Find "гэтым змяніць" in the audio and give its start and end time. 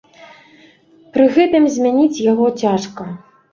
1.37-2.23